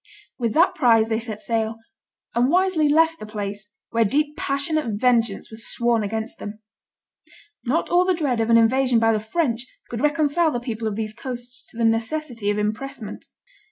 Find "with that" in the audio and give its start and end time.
0.39-0.73